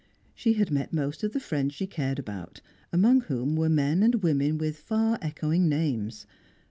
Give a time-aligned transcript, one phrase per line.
[0.33, 2.59] She had met most of the friends she cared about,
[2.91, 6.25] among whom were men and women with far echoing names.